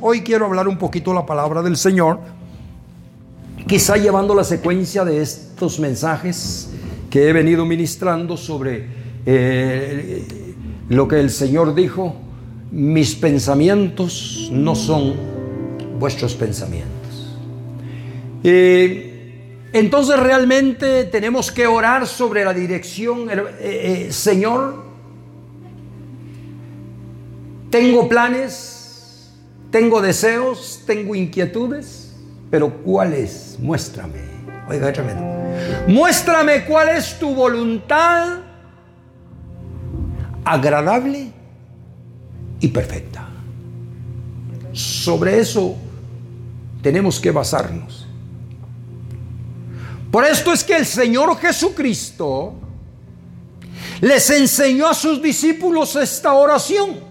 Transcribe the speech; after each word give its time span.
Hoy 0.00 0.22
quiero 0.22 0.46
hablar 0.46 0.66
un 0.66 0.78
poquito 0.78 1.12
la 1.12 1.26
palabra 1.26 1.60
del 1.60 1.76
Señor, 1.76 2.20
quizá 3.66 3.98
llevando 3.98 4.34
la 4.34 4.42
secuencia 4.42 5.04
de 5.04 5.20
estos 5.20 5.78
mensajes 5.78 6.70
que 7.10 7.28
he 7.28 7.34
venido 7.34 7.66
ministrando 7.66 8.38
sobre 8.38 8.86
eh, 9.26 10.54
lo 10.88 11.06
que 11.06 11.20
el 11.20 11.28
Señor 11.28 11.74
dijo, 11.74 12.16
mis 12.70 13.14
pensamientos 13.14 14.48
no 14.50 14.74
son 14.74 15.12
vuestros 15.98 16.34
pensamientos. 16.34 17.36
entonces 18.42 20.18
realmente 20.18 21.04
tenemos 21.04 21.52
que 21.52 21.66
orar 21.66 22.06
sobre 22.06 22.42
la 22.42 22.54
dirección, 22.54 23.28
eh, 23.28 23.44
eh, 23.60 24.12
Señor, 24.12 24.82
tengo 27.68 28.08
planes, 28.08 28.77
tengo 29.70 30.00
deseos, 30.00 30.82
tengo 30.86 31.14
inquietudes, 31.14 32.14
pero 32.50 32.72
¿cuáles? 32.82 33.56
Muéstrame. 33.60 34.20
Oiga, 34.68 34.92
tremendo. 34.92 35.22
Muéstrame 35.86 36.64
cuál 36.64 36.90
es 36.90 37.18
tu 37.18 37.34
voluntad 37.34 38.38
agradable 40.44 41.32
y 42.60 42.68
perfecta. 42.68 43.28
Sobre 44.72 45.38
eso 45.38 45.76
tenemos 46.82 47.20
que 47.20 47.30
basarnos. 47.30 48.06
Por 50.10 50.24
esto 50.24 50.52
es 50.52 50.64
que 50.64 50.76
el 50.76 50.86
Señor 50.86 51.36
Jesucristo 51.38 52.54
les 54.00 54.30
enseñó 54.30 54.88
a 54.88 54.94
sus 54.94 55.20
discípulos 55.20 55.96
esta 55.96 56.32
oración 56.32 57.07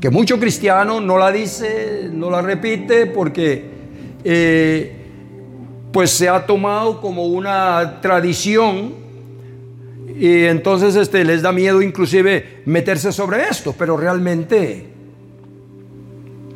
que 0.00 0.10
mucho 0.10 0.38
cristiano 0.38 1.00
no 1.00 1.18
la 1.18 1.32
dice, 1.32 2.10
no 2.12 2.30
la 2.30 2.42
repite 2.42 3.06
porque 3.06 3.64
eh, 4.24 4.92
pues 5.92 6.10
se 6.10 6.28
ha 6.28 6.44
tomado 6.44 7.00
como 7.00 7.26
una 7.26 8.00
tradición 8.00 8.94
y 10.18 10.44
entonces 10.44 10.96
este, 10.96 11.24
les 11.24 11.42
da 11.42 11.52
miedo 11.52 11.82
inclusive 11.82 12.62
meterse 12.66 13.12
sobre 13.12 13.48
esto, 13.48 13.74
pero 13.76 13.96
realmente 13.96 14.86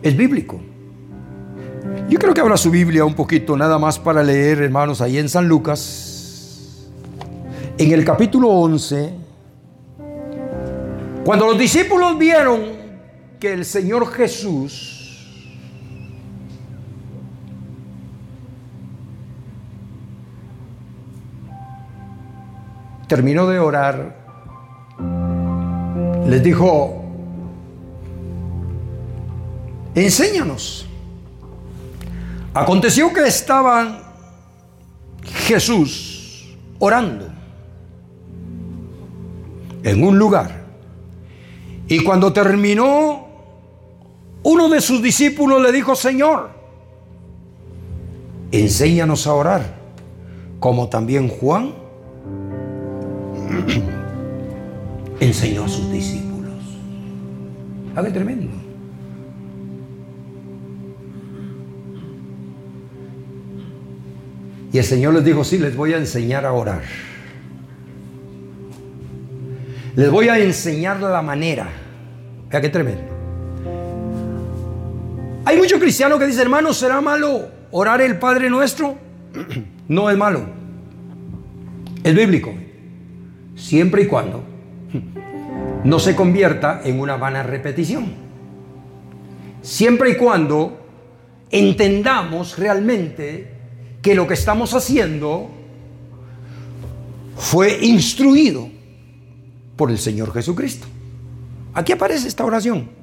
es 0.02 0.16
bíblico. 0.16 0.60
Yo 2.08 2.18
creo 2.18 2.34
que 2.34 2.40
abra 2.40 2.56
su 2.56 2.70
Biblia 2.70 3.04
un 3.04 3.14
poquito, 3.14 3.56
nada 3.56 3.78
más 3.78 3.98
para 3.98 4.22
leer, 4.22 4.62
hermanos, 4.62 5.00
ahí 5.00 5.18
en 5.18 5.28
San 5.28 5.46
Lucas, 5.46 6.88
en 7.78 7.92
el 7.92 8.04
capítulo 8.04 8.48
11, 8.48 9.14
cuando 11.24 11.46
los 11.46 11.58
discípulos 11.58 12.18
vieron 12.18 12.79
que 13.40 13.54
el 13.54 13.64
Señor 13.64 14.12
Jesús 14.12 15.00
terminó 23.08 23.48
de 23.48 23.58
orar, 23.58 24.14
les 26.28 26.42
dijo, 26.42 27.02
enséñanos. 29.94 30.86
Aconteció 32.52 33.12
que 33.12 33.26
estaban 33.26 34.02
Jesús 35.46 36.56
orando 36.78 37.26
en 39.82 40.04
un 40.04 40.18
lugar. 40.18 40.60
Y 41.88 42.04
cuando 42.04 42.32
terminó 42.32 43.29
uno 44.42 44.68
de 44.68 44.80
sus 44.80 45.02
discípulos 45.02 45.60
le 45.62 45.72
dijo, 45.72 45.94
Señor, 45.94 46.50
enséñanos 48.52 49.26
a 49.26 49.34
orar, 49.34 49.74
como 50.58 50.88
también 50.88 51.28
Juan 51.28 51.74
enseñó 55.20 55.64
a 55.64 55.68
sus 55.68 55.90
discípulos. 55.92 56.54
A 57.94 58.02
ver, 58.02 58.12
tremendo. 58.12 58.60
Y 64.72 64.78
el 64.78 64.84
Señor 64.84 65.14
les 65.14 65.24
dijo, 65.24 65.42
sí, 65.42 65.58
les 65.58 65.76
voy 65.76 65.94
a 65.94 65.96
enseñar 65.98 66.46
a 66.46 66.52
orar. 66.52 66.82
Les 69.96 70.10
voy 70.10 70.28
a 70.28 70.38
enseñar 70.38 71.00
la 71.00 71.22
manera. 71.22 71.68
Vea 72.48 72.60
qué 72.60 72.68
tremendo. 72.68 73.09
Hay 75.50 75.56
muchos 75.56 75.80
cristianos 75.80 76.20
que 76.20 76.28
dicen, 76.28 76.42
hermano, 76.42 76.72
¿será 76.72 77.00
malo 77.00 77.48
orar 77.72 78.00
el 78.00 78.20
Padre 78.20 78.48
Nuestro? 78.48 78.96
No 79.88 80.08
es 80.08 80.16
malo. 80.16 80.44
Es 82.04 82.14
bíblico. 82.14 82.54
Siempre 83.56 84.02
y 84.02 84.06
cuando 84.06 84.44
no 85.84 85.98
se 85.98 86.14
convierta 86.14 86.82
en 86.84 87.00
una 87.00 87.16
vana 87.16 87.42
repetición. 87.42 88.12
Siempre 89.60 90.10
y 90.10 90.14
cuando 90.14 90.86
entendamos 91.50 92.56
realmente 92.56 93.52
que 94.02 94.14
lo 94.14 94.28
que 94.28 94.34
estamos 94.34 94.72
haciendo 94.74 95.50
fue 97.36 97.76
instruido 97.84 98.68
por 99.74 99.90
el 99.90 99.98
Señor 99.98 100.32
Jesucristo. 100.32 100.86
Aquí 101.74 101.90
aparece 101.90 102.28
esta 102.28 102.44
oración. 102.44 102.99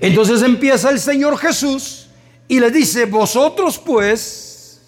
Entonces 0.00 0.42
empieza 0.42 0.90
el 0.90 0.98
Señor 0.98 1.36
Jesús 1.36 2.08
y 2.48 2.58
le 2.58 2.70
dice, 2.70 3.04
vosotros 3.04 3.78
pues, 3.78 4.80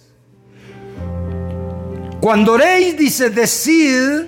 cuando 2.20 2.52
oréis, 2.52 2.96
dice, 2.96 3.30
decid, 3.30 4.26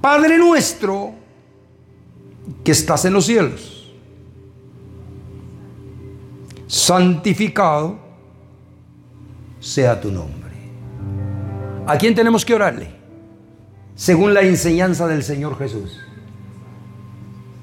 Padre 0.00 0.36
nuestro, 0.36 1.14
que 2.64 2.72
estás 2.72 3.04
en 3.04 3.12
los 3.12 3.26
cielos, 3.26 3.92
santificado 6.66 7.98
sea 9.60 10.00
tu 10.00 10.10
nombre. 10.10 10.52
¿A 11.86 11.96
quién 11.96 12.14
tenemos 12.14 12.44
que 12.44 12.54
orarle? 12.54 12.88
Según 13.94 14.34
la 14.34 14.42
enseñanza 14.42 15.06
del 15.06 15.22
Señor 15.22 15.56
Jesús. 15.56 16.00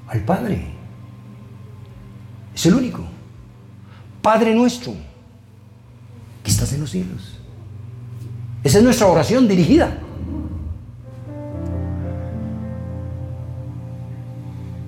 Al 0.08 0.24
Padre. 0.24 0.81
Es 2.54 2.66
el 2.66 2.74
único. 2.74 3.04
Padre 4.20 4.54
nuestro, 4.54 4.94
que 6.44 6.50
estás 6.50 6.72
en 6.72 6.80
los 6.80 6.90
cielos. 6.90 7.38
Esa 8.62 8.78
es 8.78 8.84
nuestra 8.84 9.06
oración 9.06 9.48
dirigida. 9.48 9.98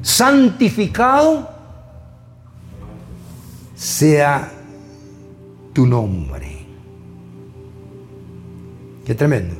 Santificado 0.03 1.51
sea 3.75 4.53
tu 5.73 5.87
nombre. 5.87 6.65
Qué 9.05 9.15
tremendo. 9.15 9.57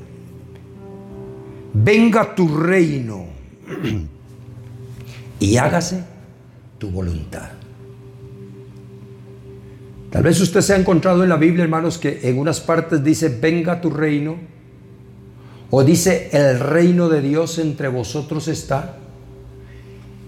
Venga 1.73 2.35
tu 2.35 2.57
reino 2.57 3.27
y 5.41 5.57
hágase 5.57 6.05
tu 6.79 6.91
voluntad. 6.91 7.51
Tal 10.15 10.23
vez 10.23 10.41
usted 10.41 10.61
se 10.61 10.73
ha 10.73 10.77
encontrado 10.77 11.25
en 11.25 11.29
la 11.29 11.37
Biblia, 11.37 11.65
hermanos, 11.65 11.99
que 11.99 12.21
en 12.23 12.39
unas 12.39 12.61
partes 12.61 13.03
dice, 13.03 13.29
venga 13.29 13.81
tu 13.81 13.91
reino, 13.91 14.37
o 15.71 15.83
dice, 15.83 16.29
el 16.31 16.61
reino 16.61 17.09
de 17.09 17.21
Dios 17.21 17.59
entre 17.59 17.89
vosotros 17.89 18.47
está, 18.47 18.95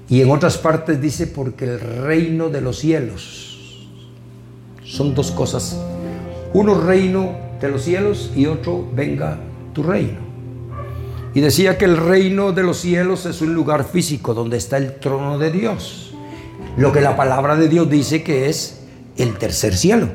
y 0.08 0.22
en 0.22 0.32
otras 0.32 0.58
partes 0.58 1.00
dice, 1.00 1.28
porque 1.28 1.66
el 1.66 1.78
reino 1.78 2.48
de 2.48 2.62
los 2.62 2.80
cielos. 2.80 3.86
Son 4.82 5.14
dos 5.14 5.30
cosas. 5.30 5.80
Uno 6.52 6.80
reino 6.80 7.36
de 7.60 7.68
los 7.68 7.82
cielos 7.82 8.32
y 8.34 8.46
otro 8.46 8.88
venga 8.92 9.38
tu 9.72 9.84
reino. 9.84 10.18
Y 11.32 11.40
decía 11.40 11.78
que 11.78 11.84
el 11.84 11.96
reino 11.96 12.50
de 12.50 12.64
los 12.64 12.78
cielos 12.78 13.24
es 13.24 13.40
un 13.40 13.54
lugar 13.54 13.84
físico 13.84 14.34
donde 14.34 14.56
está 14.56 14.78
el 14.78 14.96
trono 14.96 15.38
de 15.38 15.52
Dios. 15.52 16.12
Lo 16.76 16.92
que 16.92 17.00
la 17.00 17.16
palabra 17.16 17.54
de 17.54 17.68
Dios 17.68 17.88
dice 17.88 18.24
que 18.24 18.48
es 18.48 18.80
el 19.16 19.36
tercer 19.38 19.76
cielo. 19.76 20.08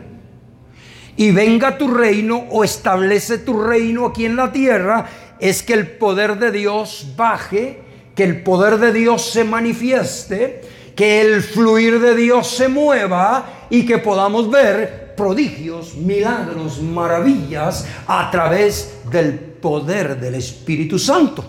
Y 1.18 1.31
venga 1.31 1.77
tu 1.77 1.88
reino 1.88 2.45
o 2.50 2.63
establece 2.63 3.38
tu 3.38 3.62
reino 3.62 4.07
aquí 4.07 4.25
en 4.25 4.36
la 4.36 4.51
tierra, 4.51 5.07
es 5.39 5.63
que 5.63 5.74
el 5.74 5.88
poder 5.88 6.39
de 6.39 6.51
Dios 6.51 7.13
baje, 7.15 7.81
que 8.15 8.24
el 8.24 8.44
poder 8.44 8.77
de 8.77 8.94
Dios 8.94 9.31
se 9.31 9.44
manifieste, 9.44 10.62
que 10.95 11.21
el 11.21 11.42
fluir 11.42 12.00
de 12.00 12.15
Dios 12.15 12.48
se 12.48 12.68
mueva 12.68 13.68
y 13.69 13.86
que 13.86 13.98
podamos 13.98 14.50
ver 14.50 15.13
prodigios, 15.15 15.95
milagros, 15.95 16.81
maravillas 16.81 17.86
a 18.07 18.30
través 18.31 18.94
del 19.12 19.33
poder 19.39 20.19
del 20.19 20.36
Espíritu 20.36 20.98
Santo. 20.98 21.44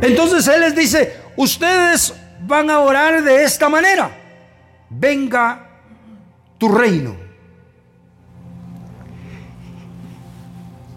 Entonces 0.00 0.46
Él 0.48 0.60
les 0.60 0.74
dice, 0.74 1.14
ustedes 1.36 2.14
van 2.46 2.70
a 2.70 2.80
orar 2.80 3.22
de 3.22 3.44
esta 3.44 3.68
manera. 3.68 4.19
Venga 4.90 5.68
tu 6.58 6.68
reino. 6.68 7.14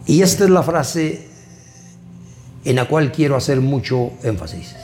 Y 0.05 0.21
esta 0.21 0.43
es 0.43 0.49
la 0.49 0.63
frase 0.63 1.29
en 2.65 2.75
la 2.75 2.87
cual 2.87 3.11
quiero 3.11 3.35
hacer 3.35 3.61
mucho 3.61 4.11
énfasis. 4.23 4.75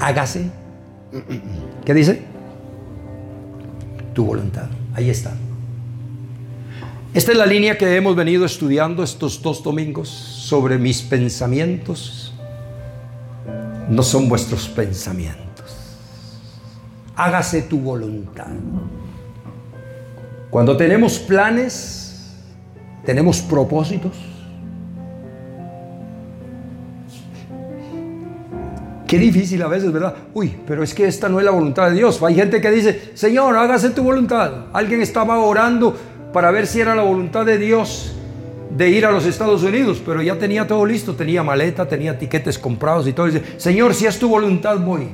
Hágase. 0.00 0.50
¿Qué 1.84 1.94
dice? 1.94 2.22
Tu 4.14 4.24
voluntad. 4.24 4.68
Ahí 4.94 5.10
está. 5.10 5.32
Esta 7.14 7.32
es 7.32 7.38
la 7.38 7.46
línea 7.46 7.76
que 7.76 7.96
hemos 7.96 8.16
venido 8.16 8.44
estudiando 8.44 9.02
estos 9.02 9.42
dos 9.42 9.62
domingos 9.62 10.08
sobre 10.08 10.78
mis 10.78 11.02
pensamientos. 11.02 12.32
No 13.88 14.02
son 14.02 14.28
vuestros 14.28 14.68
pensamientos. 14.68 15.51
Hágase 17.16 17.62
tu 17.62 17.78
voluntad. 17.78 18.46
Cuando 20.50 20.76
tenemos 20.76 21.18
planes, 21.18 22.36
tenemos 23.04 23.40
propósitos, 23.40 24.16
Qué 29.12 29.18
difícil 29.18 29.60
a 29.60 29.66
veces, 29.66 29.92
¿verdad? 29.92 30.14
Uy, 30.32 30.56
pero 30.66 30.82
es 30.82 30.94
que 30.94 31.06
esta 31.06 31.28
no 31.28 31.38
es 31.38 31.44
la 31.44 31.50
voluntad 31.50 31.90
de 31.90 31.96
Dios. 31.96 32.22
Hay 32.22 32.34
gente 32.34 32.62
que 32.62 32.70
dice, 32.70 33.10
Señor, 33.12 33.54
hágase 33.58 33.90
tu 33.90 34.02
voluntad. 34.02 34.68
Alguien 34.72 35.02
estaba 35.02 35.38
orando 35.38 35.94
para 36.32 36.50
ver 36.50 36.66
si 36.66 36.80
era 36.80 36.94
la 36.94 37.02
voluntad 37.02 37.44
de 37.44 37.58
Dios 37.58 38.14
de 38.74 38.88
ir 38.88 39.04
a 39.04 39.10
los 39.10 39.26
Estados 39.26 39.64
Unidos, 39.64 40.00
pero 40.02 40.22
ya 40.22 40.38
tenía 40.38 40.66
todo 40.66 40.86
listo, 40.86 41.14
tenía 41.14 41.42
maleta, 41.42 41.86
tenía 41.86 42.18
tiquetes 42.18 42.58
comprados 42.58 43.06
y 43.06 43.12
todo. 43.12 43.26
dice, 43.26 43.42
Señor, 43.58 43.92
si 43.92 44.06
es 44.06 44.18
tu 44.18 44.30
voluntad, 44.30 44.78
voy. 44.78 45.08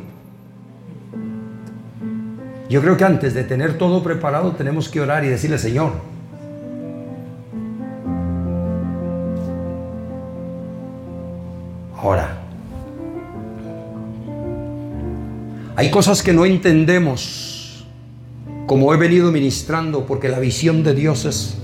Yo 2.69 2.83
creo 2.83 2.97
que 2.97 3.05
antes 3.05 3.35
de 3.35 3.45
tener 3.45 3.79
todo 3.79 4.03
preparado 4.03 4.53
tenemos 4.53 4.89
que 4.89 5.01
orar 5.01 5.25
y 5.25 5.29
decirle, 5.29 5.59
Señor, 5.59 5.93
ahora, 11.97 12.39
Hay 15.79 15.93
cosas 15.93 16.25
que 16.25 16.33
no 16.33 16.45
entendemos, 16.45 17.85
como 18.67 18.93
he 18.93 18.97
venido 18.97 19.31
ministrando, 19.31 20.07
porque 20.07 20.29
la 20.29 20.41
visión 20.41 20.83
de 20.83 20.93
Dios 20.93 21.25
es 21.25 21.57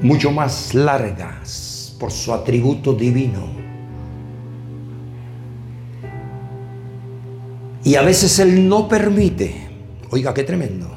mucho 0.00 0.30
más 0.30 0.72
larga 0.72 1.42
por 2.00 2.10
su 2.10 2.32
atributo 2.32 2.94
divino. 2.94 3.55
Y 7.86 7.94
a 7.94 8.02
veces 8.02 8.40
Él 8.40 8.68
no 8.68 8.88
permite, 8.88 9.54
oiga 10.10 10.34
qué 10.34 10.42
tremendo, 10.42 10.88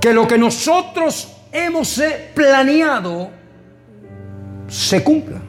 que 0.00 0.12
lo 0.14 0.28
que 0.28 0.38
nosotros 0.38 1.32
hemos 1.50 2.00
planeado 2.32 3.30
se 4.68 5.02
cumpla. 5.02 5.40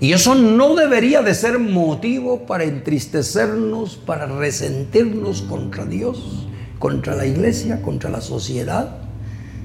Y 0.00 0.14
eso 0.14 0.34
no 0.34 0.74
debería 0.74 1.20
de 1.20 1.34
ser 1.34 1.58
motivo 1.58 2.46
para 2.46 2.64
entristecernos, 2.64 3.96
para 3.96 4.24
resentirnos 4.24 5.42
contra 5.42 5.84
Dios, 5.84 6.46
contra 6.78 7.14
la 7.16 7.26
iglesia, 7.26 7.82
contra 7.82 8.08
la 8.08 8.22
sociedad, 8.22 8.96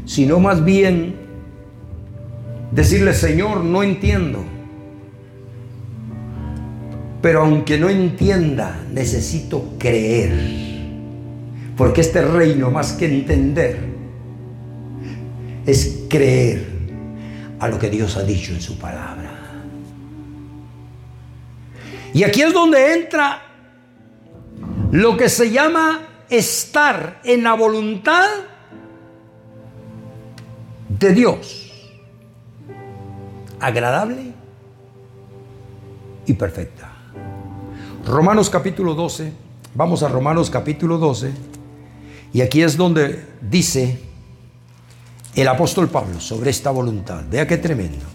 sino 0.05 0.41
más 0.41 0.65
bien 0.65 1.15
decirle, 2.71 3.13
Señor, 3.13 3.63
no 3.63 3.81
entiendo. 3.81 4.54
Pero 7.25 7.41
aunque 7.41 7.79
no 7.79 7.89
entienda, 7.89 8.83
necesito 8.91 9.73
creer. 9.79 10.31
Porque 11.75 12.01
este 12.01 12.21
reino, 12.21 12.69
más 12.69 12.93
que 12.93 13.07
entender, 13.07 13.79
es 15.65 16.03
creer 16.07 16.67
a 17.57 17.67
lo 17.67 17.79
que 17.79 17.89
Dios 17.89 18.15
ha 18.17 18.21
dicho 18.21 18.53
en 18.53 18.61
su 18.61 18.77
palabra. 18.77 19.31
Y 22.13 22.21
aquí 22.21 22.43
es 22.43 22.53
donde 22.53 22.93
entra 22.93 23.41
lo 24.91 25.17
que 25.17 25.27
se 25.27 25.49
llama 25.49 26.01
estar 26.29 27.21
en 27.23 27.41
la 27.41 27.55
voluntad 27.55 28.27
de 30.89 31.11
Dios. 31.11 31.89
Agradable 33.59 34.31
y 36.27 36.33
perfecta. 36.33 36.94
Romanos 38.05 38.51
capítulo 38.51 38.93
12. 38.93 39.33
Vamos 39.73 40.03
a 40.03 40.07
Romanos 40.07 40.51
capítulo 40.51 40.99
12. 40.99 41.31
Y 42.33 42.41
aquí 42.41 42.61
es 42.61 42.77
donde 42.77 43.25
dice 43.41 43.99
el 45.33 45.47
apóstol 45.47 45.89
Pablo 45.89 46.19
sobre 46.19 46.51
esta 46.51 46.69
voluntad. 46.69 47.23
Vea 47.29 47.47
qué 47.47 47.57
tremendo. 47.57 48.05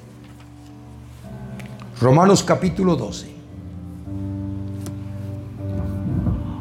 Romanos 2.01 2.45
capítulo 2.45 2.95
12. 2.95 3.31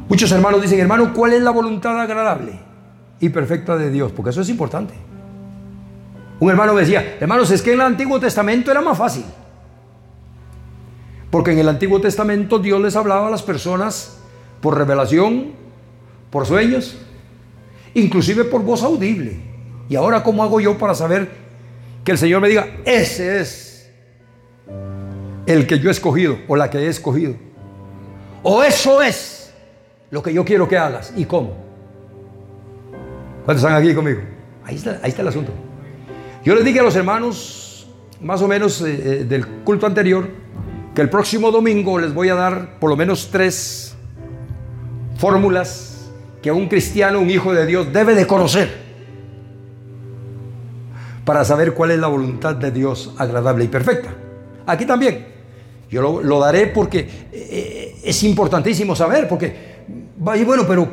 Muchos 0.09 0.31
hermanos 0.31 0.63
dicen, 0.63 0.79
hermano, 0.79 1.13
¿cuál 1.13 1.33
es 1.33 1.43
la 1.43 1.51
voluntad 1.51 2.01
agradable 2.01 2.59
y 3.19 3.29
perfecta 3.29 3.77
de 3.77 3.91
Dios? 3.91 4.11
Porque 4.11 4.31
eso 4.31 4.41
es 4.41 4.49
importante. 4.49 4.95
Un 6.39 6.49
hermano 6.49 6.73
me 6.73 6.81
decía, 6.81 7.17
hermanos, 7.19 7.51
es 7.51 7.61
que 7.61 7.73
en 7.73 7.79
el 7.79 7.85
Antiguo 7.85 8.19
Testamento 8.19 8.71
era 8.71 8.81
más 8.81 8.97
fácil. 8.97 9.25
Porque 11.31 11.51
en 11.51 11.59
el 11.59 11.69
Antiguo 11.69 12.01
Testamento 12.01 12.59
Dios 12.59 12.81
les 12.81 12.95
hablaba 12.95 13.27
a 13.27 13.29
las 13.29 13.43
personas 13.43 14.19
por 14.61 14.77
revelación, 14.77 15.51
por 16.29 16.45
sueños, 16.45 16.97
inclusive 17.93 18.43
por 18.45 18.63
voz 18.63 18.83
audible. 18.83 19.39
Y 19.89 19.95
ahora, 19.95 20.23
¿cómo 20.23 20.43
hago 20.43 20.59
yo 20.59 20.77
para 20.77 20.95
saber 20.95 21.29
que 22.03 22.11
el 22.11 22.17
Señor 22.17 22.41
me 22.41 22.49
diga, 22.49 22.67
ese 22.85 23.39
es 23.41 23.91
el 25.45 25.65
que 25.65 25.79
yo 25.79 25.89
he 25.89 25.91
escogido 25.91 26.37
o 26.47 26.55
la 26.55 26.69
que 26.69 26.79
he 26.79 26.87
escogido? 26.87 27.35
O 28.43 28.63
eso 28.63 29.01
es 29.01 29.51
lo 30.11 30.23
que 30.23 30.33
yo 30.33 30.45
quiero 30.45 30.67
que 30.67 30.77
hagas 30.77 31.13
y 31.15 31.25
cómo. 31.25 31.55
¿Cuántos 33.45 33.63
están 33.63 33.81
aquí 33.81 33.93
conmigo? 33.93 34.21
Ahí 34.63 34.75
está, 34.75 34.99
el 35.03 35.27
asunto. 35.27 35.51
Yo 36.43 36.55
les 36.55 36.63
dije 36.63 36.79
a 36.79 36.83
los 36.83 36.95
hermanos, 36.95 37.87
más 38.21 38.41
o 38.41 38.47
menos 38.47 38.81
eh, 38.81 38.87
eh, 39.21 39.25
del 39.27 39.47
culto 39.63 39.87
anterior, 39.87 40.29
que 40.93 41.01
el 41.01 41.09
próximo 41.09 41.51
domingo 41.51 41.99
les 41.99 42.13
voy 42.13 42.29
a 42.29 42.35
dar 42.35 42.79
por 42.79 42.89
lo 42.89 42.95
menos 42.95 43.29
tres 43.31 43.95
fórmulas 45.17 46.09
que 46.41 46.51
un 46.51 46.67
cristiano, 46.67 47.19
un 47.19 47.29
hijo 47.29 47.53
de 47.53 47.65
Dios, 47.65 47.91
debe 47.91 48.15
de 48.15 48.25
conocer 48.25 48.89
para 51.25 51.45
saber 51.45 51.73
cuál 51.73 51.91
es 51.91 51.99
la 51.99 52.07
voluntad 52.07 52.55
de 52.55 52.71
Dios 52.71 53.13
agradable 53.17 53.65
y 53.65 53.67
perfecta. 53.67 54.13
Aquí 54.65 54.85
también. 54.85 55.27
Yo 55.91 56.21
lo, 56.21 56.39
daré 56.39 56.67
porque 56.67 57.07
eh, 57.31 57.99
es 58.03 58.23
importantísimo 58.23 58.95
saber, 58.95 59.27
porque 59.27 59.69
y 60.35 60.43
bueno, 60.43 60.65
pero 60.67 60.87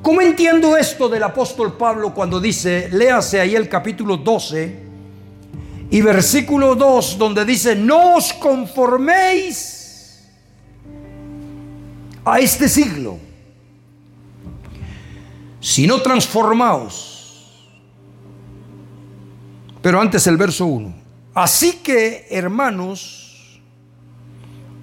¿cómo 0.00 0.20
entiendo 0.20 0.76
esto 0.76 1.08
del 1.08 1.24
apóstol 1.24 1.76
Pablo 1.76 2.14
cuando 2.14 2.40
dice, 2.40 2.88
léase 2.92 3.40
ahí 3.40 3.56
el 3.56 3.68
capítulo 3.68 4.16
12 4.16 4.93
y 5.90 6.00
versículo 6.00 6.74
2 6.74 7.18
donde 7.18 7.44
dice, 7.44 7.76
no 7.76 8.16
os 8.16 8.32
conforméis 8.32 10.24
a 12.24 12.38
este 12.38 12.68
siglo, 12.68 13.18
sino 15.60 16.00
transformaos. 16.00 17.10
Pero 19.82 20.00
antes 20.00 20.26
el 20.26 20.36
verso 20.36 20.66
1. 20.66 20.94
Así 21.34 21.80
que, 21.82 22.26
hermanos, 22.30 23.60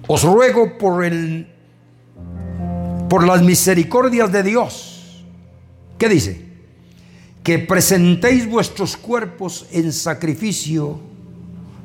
os 0.06 0.22
ruego 0.22 0.78
por 0.78 1.04
el 1.04 1.48
por 3.08 3.26
las 3.26 3.42
misericordias 3.42 4.32
de 4.32 4.42
Dios. 4.42 5.24
¿Qué 5.98 6.08
dice? 6.08 6.51
Que 7.42 7.58
presentéis 7.58 8.48
vuestros 8.48 8.96
cuerpos 8.96 9.66
en 9.72 9.92
sacrificio 9.92 11.00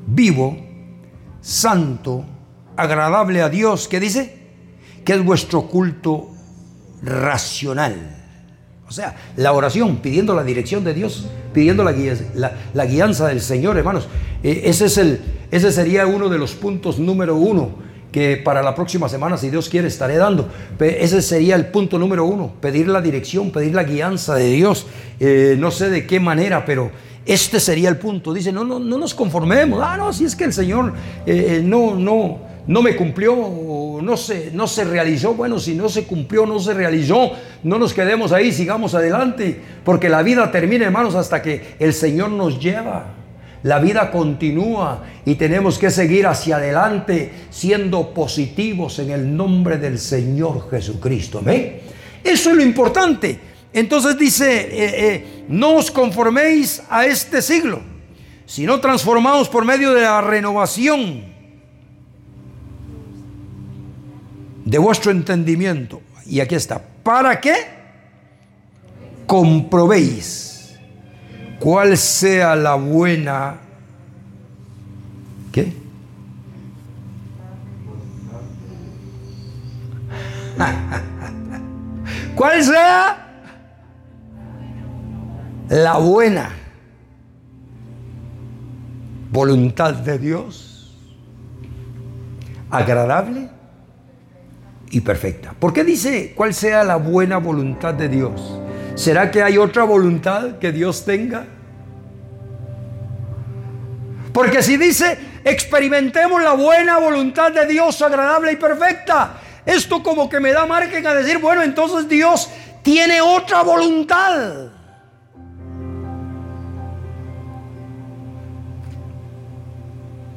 vivo, 0.05 0.57
santo, 1.41 2.25
agradable 2.75 3.41
a 3.41 3.49
Dios. 3.49 3.87
¿Qué 3.87 3.99
dice? 3.99 4.37
Que 5.03 5.13
es 5.13 5.23
vuestro 5.23 5.63
culto 5.63 6.29
racional. 7.01 7.95
O 8.87 8.91
sea, 8.91 9.15
la 9.35 9.51
oración, 9.51 9.97
pidiendo 9.97 10.33
la 10.33 10.43
dirección 10.43 10.83
de 10.83 10.93
Dios, 10.93 11.27
pidiendo 11.53 11.83
la, 11.83 11.93
la, 12.73 12.85
guianza 12.85 13.27
del 13.27 13.41
Señor, 13.41 13.77
hermanos. 13.77 14.07
Eh, 14.43 14.61
ese, 14.65 14.85
es 14.85 14.97
el, 14.97 15.19
ese 15.51 15.71
sería 15.71 16.07
uno 16.07 16.29
de 16.29 16.37
los 16.37 16.53
puntos 16.53 16.97
número 16.97 17.35
uno 17.35 17.86
que 18.11 18.37
para 18.37 18.63
la 18.63 18.73
próxima 18.73 19.09
semana, 19.09 19.37
si 19.37 19.49
Dios 19.49 19.69
quiere, 19.69 19.87
estaré 19.87 20.17
dando. 20.17 20.49
Ese 20.79 21.21
sería 21.21 21.55
el 21.55 21.67
punto 21.67 21.99
número 21.99 22.25
uno, 22.25 22.53
pedir 22.61 22.87
la 22.87 23.01
dirección, 23.01 23.51
pedir 23.51 23.75
la 23.75 23.83
guianza 23.83 24.35
de 24.35 24.49
Dios. 24.51 24.87
Eh, 25.19 25.55
no 25.59 25.71
sé 25.71 25.89
de 25.89 26.07
qué 26.07 26.19
manera, 26.19 26.65
pero 26.65 26.91
Este 27.27 27.59
sería 27.59 27.89
el 27.89 27.97
punto. 27.97 28.33
Dice, 28.33 28.53
no, 28.53 28.63
no, 28.63 28.79
no 28.79 28.97
nos 28.97 29.13
conformemos. 29.13 29.81
Ah, 29.83 29.97
no, 29.97 30.13
si 30.13 30.23
es 30.23 30.33
que 30.33 30.45
el 30.45 30.53
Señor 30.53 30.93
eh, 31.25 31.57
eh, 31.57 31.61
no, 31.61 31.95
no, 31.95 32.39
no 32.65 32.81
me 32.81 32.95
cumplió, 32.95 33.99
no 34.01 34.15
se, 34.15 34.51
no 34.53 34.65
se 34.65 34.85
realizó. 34.85 35.33
Bueno, 35.33 35.59
si 35.59 35.75
no 35.75 35.89
se 35.89 36.05
cumplió, 36.05 36.45
no 36.45 36.57
se 36.59 36.73
realizó, 36.73 37.31
no 37.63 37.77
nos 37.77 37.93
quedemos 37.93 38.31
ahí, 38.31 38.53
sigamos 38.53 38.95
adelante. 38.95 39.61
Porque 39.83 40.07
la 40.07 40.23
vida 40.23 40.49
termina, 40.51 40.85
hermanos, 40.85 41.15
hasta 41.15 41.41
que 41.41 41.75
el 41.79 41.93
Señor 41.93 42.31
nos 42.31 42.61
lleva. 42.61 43.16
La 43.63 43.79
vida 43.79 44.11
continúa 44.11 45.03
y 45.25 45.35
tenemos 45.35 45.77
que 45.77 45.89
seguir 45.89 46.27
hacia 46.27 46.57
adelante 46.57 47.31
siendo 47.49 48.13
positivos 48.13 48.99
en 48.99 49.11
el 49.11 49.35
nombre 49.35 49.77
del 49.77 49.99
Señor 49.99 50.69
Jesucristo. 50.69 51.39
Amén. 51.39 51.81
Eso 52.23 52.51
es 52.51 52.55
lo 52.55 52.63
importante. 52.63 53.39
Entonces 53.73 54.17
dice, 54.17 54.61
eh, 54.61 54.69
eh, 55.13 55.45
no 55.49 55.75
os 55.75 55.91
conforméis 55.91 56.83
a 56.89 57.05
este 57.05 57.41
siglo, 57.41 57.81
sino 58.45 58.79
transformaos 58.79 59.49
por 59.49 59.65
medio 59.65 59.93
de 59.93 60.01
la 60.01 60.21
renovación 60.21 61.25
de 64.65 64.77
vuestro 64.77 65.11
entendimiento. 65.11 66.01
Y 66.25 66.39
aquí 66.39 66.55
está, 66.55 66.81
¿para 67.03 67.39
qué? 67.39 67.55
Comprobéis 69.25 70.46
cuál 71.59 71.97
sea 71.97 72.55
la 72.55 72.75
buena... 72.75 73.57
¿Qué? 75.51 75.73
¿Cuál 82.35 82.63
sea 82.63 83.27
la 85.69 85.97
buena 85.97 86.49
voluntad 89.31 89.93
de 89.93 90.17
Dios, 90.17 90.97
agradable 92.69 93.49
y 94.89 95.01
perfecta. 95.01 95.53
¿Por 95.59 95.73
qué 95.73 95.83
dice 95.83 96.33
cuál 96.35 96.53
sea 96.53 96.83
la 96.83 96.95
buena 96.95 97.37
voluntad 97.37 97.93
de 97.93 98.09
Dios? 98.09 98.59
¿Será 98.97 99.29
que 99.29 99.43
hay 99.43 99.59
otra 99.59 99.83
voluntad 99.83 100.57
que 100.57 100.71
Dios 100.71 101.05
tenga? 101.05 101.45
Porque 104.33 104.63
si 104.63 104.75
dice, 104.75 105.19
experimentemos 105.43 106.41
la 106.41 106.53
buena 106.53 106.97
voluntad 106.97 107.51
de 107.51 107.67
Dios 107.67 108.01
agradable 108.01 108.53
y 108.53 108.55
perfecta, 108.55 109.39
esto 109.67 110.01
como 110.01 110.27
que 110.27 110.39
me 110.39 110.51
da 110.51 110.65
margen 110.65 111.05
a 111.05 111.13
decir, 111.13 111.37
bueno, 111.37 111.61
entonces 111.61 112.09
Dios 112.09 112.49
tiene 112.81 113.21
otra 113.21 113.61
voluntad. 113.61 114.69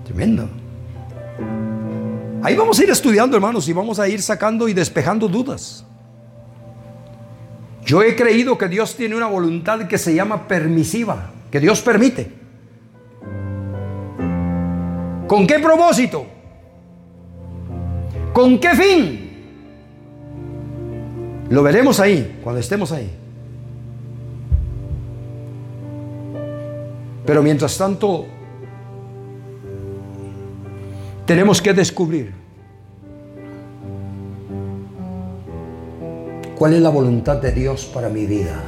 Tremendo. 0.04 0.50
Ahí 2.42 2.54
vamos 2.56 2.78
a 2.78 2.82
ir 2.82 2.90
estudiando, 2.90 3.36
hermanos, 3.36 3.66
y 3.68 3.72
vamos 3.72 3.98
a 3.98 4.06
ir 4.06 4.20
sacando 4.20 4.68
y 4.68 4.74
despejando 4.74 5.28
dudas. 5.28 5.86
Yo 7.90 8.04
he 8.04 8.14
creído 8.14 8.56
que 8.56 8.68
Dios 8.68 8.94
tiene 8.94 9.16
una 9.16 9.26
voluntad 9.26 9.88
que 9.88 9.98
se 9.98 10.14
llama 10.14 10.46
permisiva, 10.46 11.32
que 11.50 11.58
Dios 11.58 11.80
permite. 11.80 12.30
¿Con 15.26 15.44
qué 15.44 15.58
propósito? 15.58 16.24
¿Con 18.32 18.60
qué 18.60 18.76
fin? 18.76 19.30
Lo 21.48 21.64
veremos 21.64 21.98
ahí, 21.98 22.38
cuando 22.44 22.60
estemos 22.60 22.92
ahí. 22.92 23.10
Pero 27.26 27.42
mientras 27.42 27.76
tanto, 27.76 28.26
tenemos 31.26 31.60
que 31.60 31.74
descubrir 31.74 32.39
cuál 36.60 36.74
es 36.74 36.82
la 36.82 36.90
voluntad 36.90 37.38
de 37.38 37.52
Dios 37.52 37.86
para 37.86 38.10
mi 38.10 38.26
vida. 38.26 38.62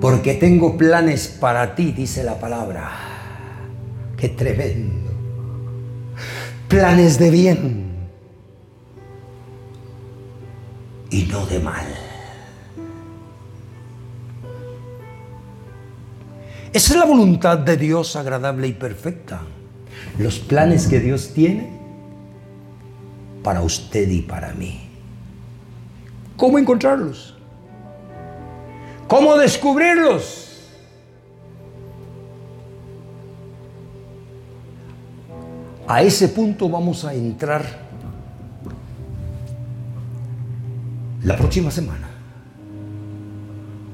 Porque 0.00 0.32
tengo 0.32 0.78
planes 0.78 1.28
para 1.28 1.74
ti, 1.74 1.92
dice 1.92 2.24
la 2.24 2.40
palabra. 2.40 2.90
Qué 4.16 4.30
tremendo. 4.30 5.10
Planes 6.66 7.18
de 7.18 7.30
bien 7.30 8.08
y 11.10 11.24
no 11.24 11.44
de 11.44 11.58
mal. 11.58 11.84
Esa 16.72 16.94
es 16.94 16.98
la 16.98 17.04
voluntad 17.04 17.58
de 17.58 17.76
Dios 17.76 18.16
agradable 18.16 18.66
y 18.66 18.72
perfecta. 18.72 19.42
Los 20.18 20.38
planes 20.38 20.86
que 20.86 21.00
Dios 21.00 21.34
tiene 21.34 21.83
para 23.44 23.60
usted 23.60 24.08
y 24.08 24.22
para 24.22 24.52
mí. 24.54 24.80
¿Cómo 26.36 26.58
encontrarlos? 26.58 27.36
¿Cómo 29.06 29.36
descubrirlos? 29.36 30.40
A 35.86 36.02
ese 36.02 36.28
punto 36.28 36.68
vamos 36.70 37.04
a 37.04 37.12
entrar 37.12 37.62
la 41.22 41.36
próxima 41.36 41.70
semana. 41.70 42.08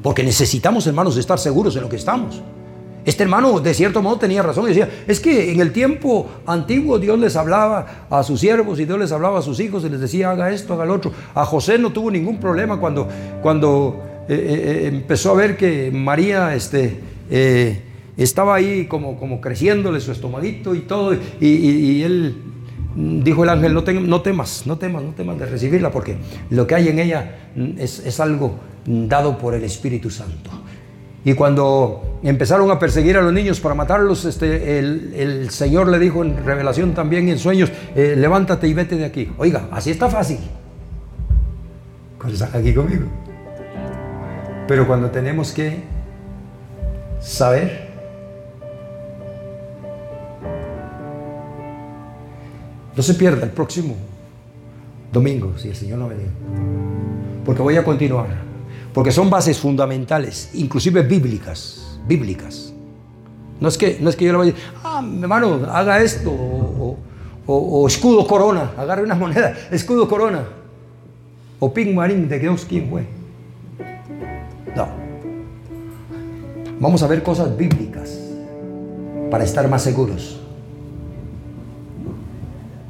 Porque 0.00 0.23
necesitamos, 0.23 0.87
hermanos, 0.87 1.16
estar 1.16 1.38
seguros 1.38 1.75
en 1.75 1.83
lo 1.83 1.88
que 1.88 1.97
estamos. 1.97 2.40
Este 3.04 3.23
hermano 3.23 3.61
de 3.61 3.73
cierto 3.73 4.02
modo 4.02 4.19
tenía 4.19 4.42
razón 4.42 4.66
decía, 4.66 4.88
es 5.07 5.21
que 5.21 5.52
en 5.52 5.61
el 5.61 5.73
tiempo 5.73 6.28
antiguo 6.47 6.99
Dios 6.99 7.19
les 7.19 7.35
hablaba 7.37 8.07
a 8.11 8.23
sus 8.23 8.40
siervos 8.40 8.78
y 8.78 8.85
Dios 8.85 8.99
les 8.99 9.12
hablaba 9.12 9.38
a 9.38 9.42
sus 9.42 9.59
hijos 9.61 9.85
y 9.85 9.88
les 9.88 10.00
decía, 10.00 10.30
haga 10.30 10.50
esto, 10.50 10.75
haga 10.75 10.85
lo 10.85 10.95
otro. 10.95 11.12
A 11.35 11.45
José 11.45 11.78
no 11.78 11.92
tuvo 11.92 12.11
ningún 12.11 12.38
problema 12.38 12.78
cuando, 12.78 13.09
cuando 13.42 14.02
eh, 14.28 14.35
eh, 14.35 14.88
empezó 14.88 15.30
a 15.30 15.35
ver 15.35 15.57
que 15.57 15.90
María 15.90 16.54
este, 16.54 17.00
eh, 17.30 17.80
estaba 18.16 18.54
ahí 18.54 18.87
como, 18.87 19.19
como 19.19 19.40
creciéndole 19.40 20.00
su 20.00 20.12
estomaguito 20.12 20.75
y 20.75 20.80
todo, 20.80 21.16
y, 21.40 22.02
él 22.02 22.37
dijo 22.95 23.45
el 23.45 23.49
ángel, 23.49 23.73
no, 23.73 23.83
no, 23.83 24.21
temas, 24.21 24.66
no 24.66 24.76
temas, 24.76 25.02
no 25.02 25.11
temas 25.12 25.38
de 25.38 25.47
recibirla, 25.47 25.90
porque 25.90 26.16
lo 26.50 26.66
que 26.66 26.75
hay 26.75 26.88
en 26.88 26.99
ella 26.99 27.50
es, 27.78 28.00
es 28.00 28.21
algo 28.21 28.57
dado 28.85 29.38
por 29.38 29.54
el 29.54 29.64
Espíritu 29.64 30.11
Santo. 30.11 30.50
Y 31.24 31.34
cuando 31.34 32.18
empezaron 32.22 32.70
a 32.70 32.78
perseguir 32.78 33.16
a 33.16 33.22
los 33.22 33.32
niños 33.32 33.60
para 33.60 33.74
matarlos, 33.74 34.24
este, 34.24 34.78
el, 34.78 35.50
Señor 35.50 35.88
le 35.88 35.98
dijo 35.98 36.24
en 36.24 36.44
revelación 36.44 36.94
también 36.94 37.28
en 37.28 37.38
sueños, 37.38 37.70
eh, 37.94 38.14
levántate 38.16 38.66
y 38.68 38.74
vete 38.74 38.96
de 38.96 39.04
aquí. 39.04 39.30
Oiga, 39.36 39.68
así 39.70 39.90
está 39.90 40.08
fácil. 40.08 40.38
Cuando 42.18 42.34
están 42.34 42.60
aquí 42.60 42.72
conmigo. 42.72 43.04
Pero 44.66 44.86
cuando 44.86 45.10
tenemos 45.10 45.52
que 45.52 45.82
saber, 47.20 47.90
no 52.96 53.02
se 53.02 53.14
pierda 53.14 53.44
el 53.44 53.50
próximo 53.50 53.96
domingo, 55.12 55.52
si 55.58 55.68
el 55.68 55.76
Señor 55.76 55.98
no 55.98 56.08
me 56.08 56.14
diga. 56.14 56.30
Porque 57.44 57.60
voy 57.60 57.76
a 57.76 57.84
continuar. 57.84 58.50
Porque 58.92 59.12
son 59.12 59.30
bases 59.30 59.59
fundamentales, 59.59 60.50
inclusive 60.54 61.02
bíblicas, 61.02 61.99
bíblicas. 62.06 62.73
No 63.61 63.68
es 63.68 63.76
que, 63.76 63.99
no 64.00 64.11
es 64.11 64.16
que 64.16 64.25
yo 64.25 64.32
le 64.32 64.38
vaya 64.38 64.50
a 64.50 64.54
decir, 64.54 64.70
ah, 64.82 65.04
hermano, 65.20 65.61
haga 65.70 66.00
esto, 66.00 66.30
o, 67.47 67.87
escudo 67.87 68.26
corona, 68.26 68.73
agarre 68.76 69.02
una 69.02 69.14
moneda, 69.14 69.54
escudo 69.70 70.09
corona, 70.09 70.44
o 71.59 71.73
ping 71.73 71.94
marín 71.94 72.28
de 72.28 72.38
Dios, 72.38 72.64
¿quién 72.68 72.88
fue? 72.88 73.06
No. 74.75 74.88
Vamos 76.80 77.02
a 77.02 77.06
ver 77.06 77.23
cosas 77.23 77.54
bíblicas 77.56 78.18
para 79.30 79.44
estar 79.44 79.68
más 79.68 79.82
seguros. 79.82 80.39